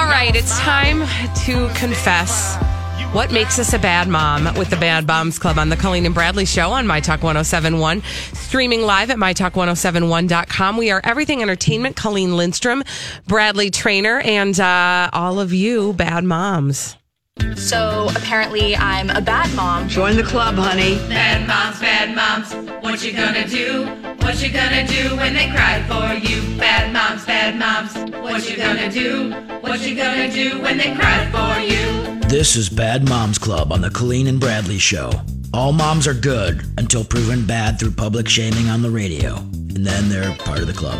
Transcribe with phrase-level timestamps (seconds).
[0.00, 1.06] All right, it's time
[1.44, 2.56] to confess
[3.12, 6.14] what makes us a bad mom with the Bad Moms Club on the Colleen and
[6.14, 8.02] Bradley Show on My Talk 1071.
[8.32, 10.78] Streaming live at MyTalk1071.com.
[10.78, 11.96] We are everything entertainment.
[11.96, 12.82] Colleen Lindstrom,
[13.26, 16.96] Bradley Traynor, and uh, all of you bad moms.
[17.56, 19.86] So apparently, I'm a bad mom.
[19.86, 20.96] Join the club, honey.
[21.10, 22.54] Bad moms, bad moms,
[22.90, 23.86] what you gonna do?
[24.18, 26.42] What you gonna do when they cry for you?
[26.58, 29.30] Bad moms, bad moms, what you gonna do?
[29.60, 32.18] What you gonna do when they cry for you?
[32.28, 35.12] This is Bad Moms Club on the Colleen and Bradley Show.
[35.54, 40.08] All moms are good until proven bad through public shaming on the radio, and then
[40.08, 40.98] they're part of the club.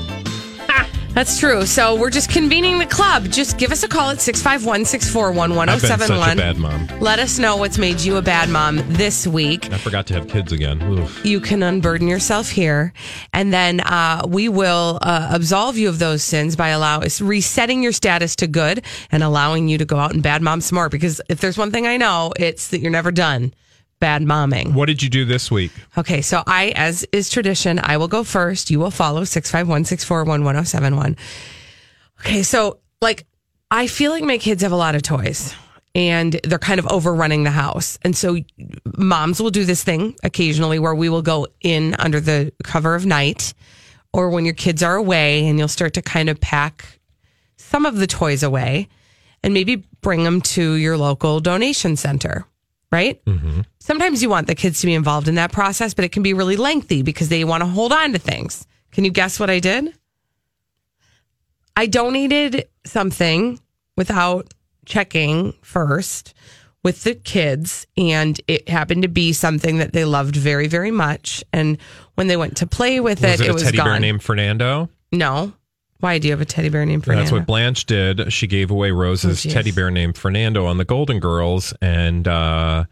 [1.21, 1.67] That's true.
[1.67, 3.25] So we're just convening the club.
[3.25, 6.37] Just give us a call at 651 641 I've been 1071.
[6.39, 6.99] bad mom.
[6.99, 9.71] Let us know what's made you a bad mom this week.
[9.71, 10.81] I forgot to have kids again.
[10.81, 11.23] Oof.
[11.23, 12.95] You can unburden yourself here,
[13.35, 17.93] and then uh, we will uh, absolve you of those sins by allow resetting your
[17.93, 20.89] status to good and allowing you to go out and bad mom some more.
[20.89, 23.53] Because if there's one thing I know, it's that you're never done
[24.01, 24.75] bad momming.
[24.75, 25.71] What did you do this week?
[25.97, 28.71] Okay, so I, as is tradition, I will go first.
[28.71, 31.17] You will follow 651 641 1071.
[32.21, 33.27] Okay, so like,
[33.71, 35.55] I feel like my kids have a lot of toys
[35.95, 37.99] and they're kind of overrunning the house.
[38.03, 38.39] And so
[38.97, 43.07] moms will do this thing occasionally where we will go in under the cover of
[43.07, 43.55] night
[44.13, 46.99] or when your kids are away and you'll start to kind of pack
[47.57, 48.89] some of the toys away
[49.43, 52.45] and maybe bring them to your local donation center,
[52.93, 53.25] right?
[53.25, 53.61] Mm-hmm.
[53.79, 56.35] Sometimes you want the kids to be involved in that process, but it can be
[56.35, 58.67] really lengthy because they want to hold on to things.
[58.93, 59.95] Can you guess what I did?
[61.77, 63.61] I donated something
[63.97, 64.53] without
[64.87, 66.35] checking first
[66.83, 71.45] with the kids, and it happened to be something that they loved very, very much.
[71.53, 71.79] And
[72.15, 73.87] when they went to play with Was it, it, it, a was teddy gone.
[73.87, 74.89] bear named Fernando?
[75.13, 75.53] No.
[76.01, 77.23] Why do you have a teddy bear named Fernando?
[77.23, 78.33] That's what Blanche did.
[78.33, 82.85] She gave away Rose's Oh, teddy bear named Fernando on the Golden Girls, and uh,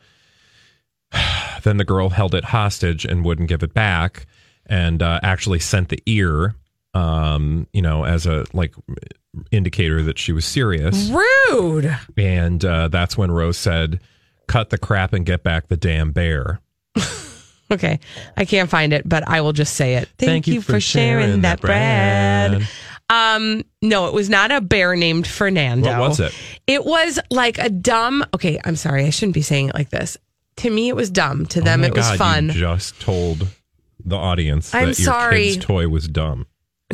[1.62, 4.26] then the girl held it hostage and wouldn't give it back,
[4.66, 6.54] and uh, actually sent the ear,
[6.94, 8.74] um, you know, as a like
[9.50, 11.10] indicator that she was serious.
[11.10, 11.96] Rude.
[12.16, 14.00] And uh, that's when Rose said,
[14.46, 16.60] "Cut the crap and get back the damn bear."
[17.70, 18.00] Okay.
[18.36, 20.08] I can't find it, but I will just say it.
[20.18, 22.66] Thank, you, for, sharing, that, Brad.
[23.10, 25.98] Um, no, it was not a bear named Fernando.
[25.98, 26.34] What was it?
[26.66, 28.24] It was like a dumb.
[28.34, 29.04] Okay, I'm sorry.
[29.04, 30.16] I shouldn't be saying it like this.
[30.56, 31.46] To me, it was dumb.
[31.46, 32.50] To them, oh it was God, fun.
[32.50, 33.46] Just told
[34.04, 35.44] the audience I'm that your sorry.
[35.52, 36.46] kid's toy was dumb.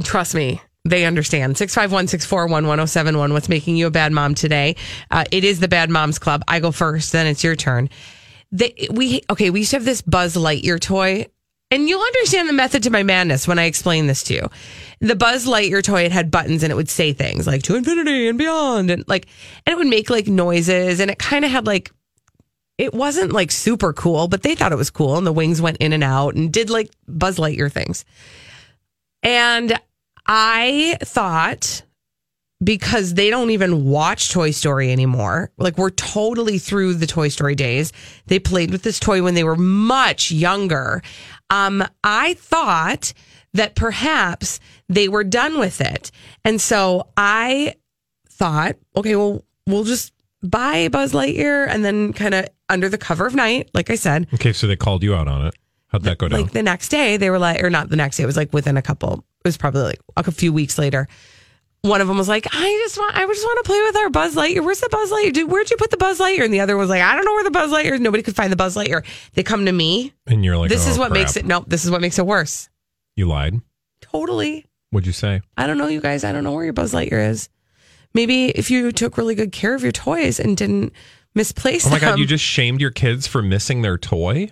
[0.03, 1.57] Trust me, they understand.
[1.57, 3.33] 651 641 1071.
[3.33, 4.77] What's making you a bad mom today?
[5.11, 6.43] Uh, it is the Bad Moms Club.
[6.47, 7.89] I go first, then it's your turn.
[8.53, 9.51] They, we okay.
[9.51, 11.27] We used to have this Buzz Lightyear toy,
[11.75, 14.51] and you'll understand the method to my madness when I explain this to you.
[15.01, 18.29] The Buzz Lightyear toy it had buttons and it would say things like to infinity
[18.29, 19.27] and beyond, and like,
[19.67, 21.91] and it would make like noises, and it kind of had like.
[22.77, 25.77] It wasn't like super cool, but they thought it was cool, and the wings went
[25.77, 28.05] in and out and did like Buzz Lightyear things.
[29.23, 29.79] And
[30.27, 31.83] I thought
[32.65, 35.51] because they don't even watch Toy Story anymore.
[35.59, 37.93] Like we're totally through the Toy Story days.
[38.27, 41.03] They played with this toy when they were much younger.
[41.51, 43.13] Um, I thought
[43.53, 46.11] that perhaps they were done with it.
[46.45, 47.75] And so I
[48.29, 50.13] thought, okay, well, we'll just
[50.43, 54.27] buy Buzz Lightyear and then kind of under the cover of night, like I said,
[54.35, 55.55] Okay, so they called you out on it.
[55.89, 56.41] How'd that go down?
[56.43, 58.53] like the next day they were like or not the next day it was like
[58.53, 61.07] within a couple it was probably like a few weeks later
[61.85, 64.09] one of them was like i just want i just want to play with our
[64.11, 66.61] buzz lightyear where's the buzz lightyear Dude, where'd you put the buzz lightyear and the
[66.61, 68.57] other was like i don't know where the buzz lightyear is nobody could find the
[68.57, 69.05] buzz lightyear
[69.35, 71.65] they come to me and you're like, this "Oh, is what crap." makes it nope,
[71.69, 72.69] this is what makes it worse
[73.17, 73.61] You lied.
[74.01, 75.43] totally What'd you say?
[75.57, 77.49] i don't know you guys i don't know where your buzz lightyear is
[78.15, 80.93] maybe if you took really good care of your toys and didn't
[81.35, 82.11] misplace Oh my them.
[82.11, 84.51] god, you just shamed your kids for missing their toy?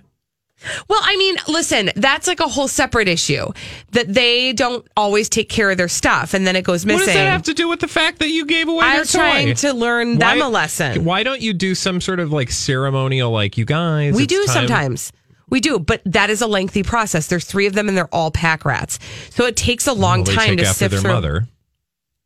[0.88, 3.52] Well, I mean, listen, that's like a whole separate issue
[3.92, 7.00] that they don't always take care of their stuff and then it goes missing.
[7.00, 9.04] What does that have to do with the fact that you gave away I'm their
[9.04, 9.18] toy?
[9.18, 11.04] trying to learn them a lesson.
[11.04, 14.14] Why don't you do some sort of like ceremonial, like you guys?
[14.14, 15.12] We do time- sometimes.
[15.48, 17.26] We do, but that is a lengthy process.
[17.26, 18.98] There's three of them and they're all pack rats.
[19.30, 21.12] So it takes a long Well, time to after sift their through.
[21.12, 21.48] mother,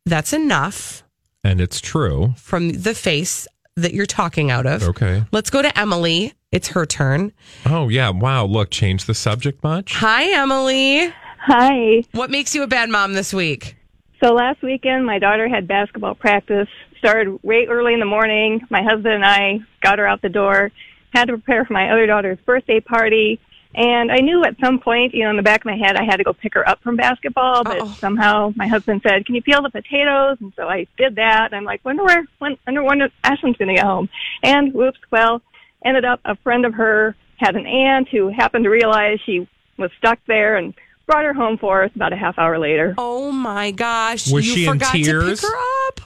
[0.05, 1.03] That's enough
[1.43, 2.33] and it's true.
[2.37, 3.45] from the face
[3.77, 4.83] that you're talking out of.
[4.83, 5.23] Okay.
[5.31, 6.33] Let's go to Emily.
[6.51, 7.31] It's her turn.
[7.65, 8.45] Oh yeah, wow.
[8.45, 9.93] Look, change the subject much.
[9.93, 11.13] Hi, Emily.
[11.39, 12.03] Hi.
[12.11, 13.75] What makes you a bad mom this week?
[14.23, 16.67] So last weekend, my daughter had basketball practice.
[16.97, 18.61] Started way early in the morning.
[18.69, 20.71] My husband and I got her out the door.
[21.13, 23.39] Had to prepare for my other daughter's birthday party.
[23.75, 26.03] And I knew at some point, you know, in the back of my head, I
[26.03, 27.63] had to go pick her up from basketball.
[27.63, 27.95] But Uh-oh.
[27.99, 31.47] somehow my husband said, "Can you peel the potatoes?" And so I did that.
[31.47, 32.25] And I'm like, "Wonder where?
[32.39, 34.09] When, wonder when Ashlyn's going to get home?"
[34.43, 35.41] And whoops, well,
[35.85, 39.47] ended up a friend of her had an aunt who happened to realize she
[39.77, 40.73] was stuck there and
[41.05, 42.95] brought her home for us about a half hour later.
[42.97, 44.31] Oh my gosh.
[44.31, 45.41] Was you she in forgot tears?
[45.41, 46.01] to pick her up.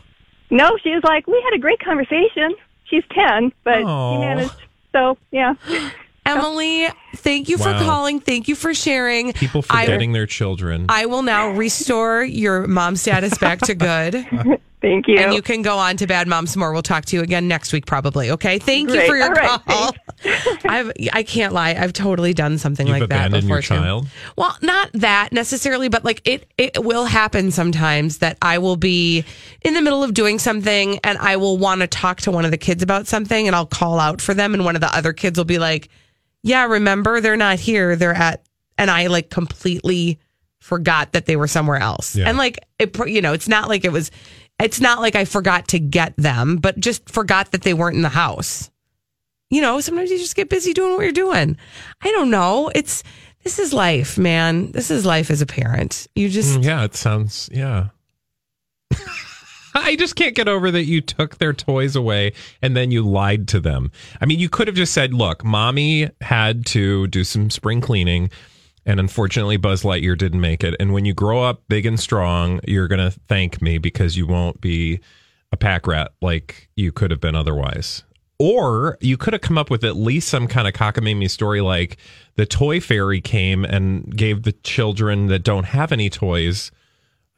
[0.50, 2.54] No, she was like, we had a great conversation.
[2.84, 4.14] She's 10, but Aw.
[4.14, 4.56] she managed.
[4.92, 5.56] So, yeah.
[6.26, 7.80] Emily, thank you for Wow.
[7.84, 8.20] calling.
[8.20, 9.34] Thank you for sharing.
[9.34, 10.86] People I- forgetting their children.
[10.90, 14.26] I will now restore your mom status back to good.
[14.82, 15.20] Thank you.
[15.20, 16.74] And you can go on to Bad Mom some more.
[16.74, 18.32] We'll talk to you again next week, probably.
[18.32, 18.58] Okay.
[18.58, 19.64] Thank you for your All right.
[19.64, 19.96] call.
[20.66, 21.76] I've I can't lie.
[21.78, 23.68] I've totally done something You've like that before your too.
[23.76, 24.08] child?
[24.38, 29.24] Well, not that necessarily, but like it it will happen sometimes that I will be
[29.62, 32.50] in the middle of doing something and I will want to talk to one of
[32.50, 35.14] the kids about something and I'll call out for them and one of the other
[35.14, 35.90] kids will be like,
[36.44, 37.96] "Yeah, remember they're not here.
[37.96, 38.44] They're at,"
[38.78, 40.20] and I like completely
[40.60, 42.16] forgot that they were somewhere else.
[42.16, 42.30] Yeah.
[42.30, 44.12] And like it, you know, it's not like it was.
[44.60, 48.04] It's not like I forgot to get them, but just forgot that they weren't in
[48.04, 48.70] the house.
[49.50, 51.58] You know, sometimes you just get busy doing what you're doing.
[52.02, 52.72] I don't know.
[52.74, 53.04] It's
[53.44, 54.72] this is life, man.
[54.72, 56.08] This is life as a parent.
[56.16, 57.88] You just Mm, yeah, it sounds yeah.
[59.76, 63.48] I just can't get over that you took their toys away and then you lied
[63.50, 63.92] to them.
[64.20, 68.30] I mean, you could have just said, "Look, mommy had to do some spring cleaning."
[68.86, 70.76] And unfortunately, Buzz Lightyear didn't make it.
[70.80, 74.26] And when you grow up big and strong, you're going to thank me because you
[74.26, 75.00] won't be
[75.52, 78.04] a pack rat like you could have been otherwise.
[78.40, 81.98] Or you could have come up with at least some kind of cockamamie story like
[82.38, 86.72] the toy fairy came and gave the children that don't have any toys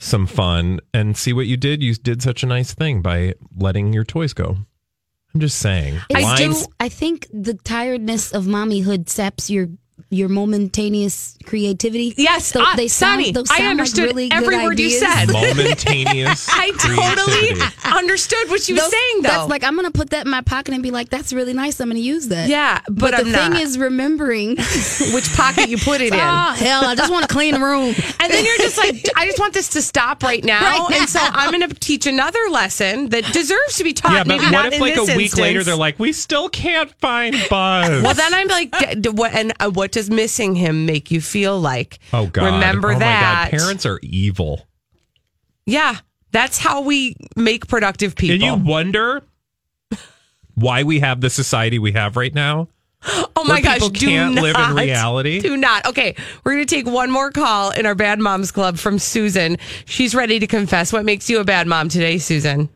[0.03, 1.81] some fun and see what you did.
[1.81, 4.57] You did such a nice thing by letting your toys go.
[5.33, 5.99] I'm just saying.
[6.11, 9.69] Lines- just, I think the tiredness of mommyhood saps your
[10.09, 12.13] your momentaneous creativity.
[12.17, 14.79] Yes, So ah, they sound, Sonny, those I sound like understood really every good word
[14.79, 15.25] you said.
[15.31, 16.47] momentaneous.
[16.51, 19.29] I totally understood what you was Those- saying though.
[19.29, 21.79] That's like I'm gonna put that in my pocket and be like, "That's really nice.
[21.79, 23.51] I'm gonna use that." Yeah, but but, I'm the not.
[23.53, 24.55] thing is remembering.
[25.13, 26.19] which pocket you put it in.
[26.21, 26.85] oh hell!
[26.85, 27.93] I just want to clean the room.
[28.19, 30.61] And then you're just like, I just want this to stop right now.
[30.87, 34.13] Right And so I'm going to teach another lesson that deserves to be taught.
[34.13, 36.47] yeah, but maybe what not if like a this week later they're like, we still
[36.49, 38.01] can't find Buzz?
[38.03, 39.33] Well, then I'm like, d- d- what?
[39.33, 41.99] And uh, what does missing him make you feel like?
[42.13, 43.45] oh god, remember oh that?
[43.45, 44.67] My god, parents are evil.
[45.65, 45.97] Yeah,
[46.31, 48.33] that's how we make productive people.
[48.33, 49.23] And you wonder
[50.55, 52.67] why we have the society we have right now.
[53.05, 55.41] oh my gosh, people do can't live in reality?
[55.41, 55.85] Do not.
[55.87, 59.57] Okay, we're going to take one more call in our Bad Moms Club from Susan.
[59.85, 60.93] She's ready to confess.
[60.93, 62.69] What makes you a bad mom today, Susan?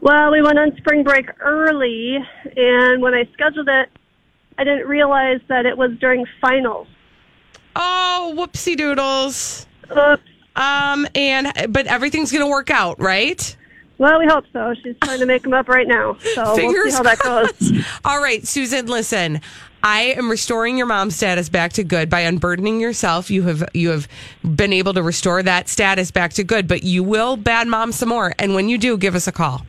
[0.00, 2.18] Well, we went on spring break early,
[2.56, 3.88] and when I scheduled it,
[4.58, 6.88] I didn't realize that it was during finals.
[7.74, 9.66] Oh, whoopsie doodles.
[9.90, 10.22] Oops.
[10.56, 13.56] Um, and but everything's gonna work out, right?
[13.98, 14.74] Well, we hope so.
[14.82, 17.72] She's trying to make them up right now, so we'll Fingers see how that goes.
[18.04, 19.40] All right, Susan, listen.
[19.82, 23.30] I am restoring your mom's status back to good by unburdening yourself.
[23.30, 24.08] You have you have
[24.42, 28.08] been able to restore that status back to good, but you will bad mom some
[28.08, 28.34] more.
[28.38, 29.64] And when you do, give us a call.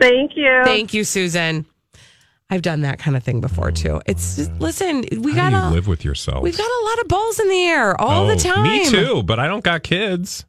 [0.00, 0.62] Thank you.
[0.64, 1.66] Thank you, Susan.
[2.50, 3.88] I've done that kind of thing before too.
[3.94, 4.02] Mm.
[4.06, 6.42] It's just listen, we How got do you a live with yourself?
[6.42, 8.62] we've got a lot of balls in the air all Oh, the time.
[8.64, 10.44] Me too, but I don't got kids.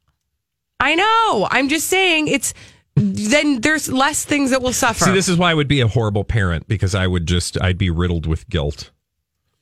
[0.80, 1.48] I know.
[1.50, 2.54] I'm just saying it's
[2.96, 5.06] then there's less things that will suffer.
[5.06, 7.78] See, this is why I would be a horrible parent because I would just I'd
[7.78, 8.92] be riddled with guilt.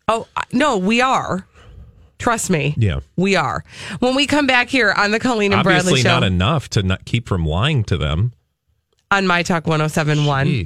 [0.08, 1.48] Oh, uh, no, we are.
[2.20, 2.74] Trust me.
[2.78, 3.00] Yeah.
[3.16, 3.64] We are.
[4.00, 6.84] When we come back here on the Colleen and Bradley Obviously show not enough to
[6.84, 8.34] not keep from lying to them.
[9.12, 10.48] on My Talk 1071.
[10.48, 10.62] Gee.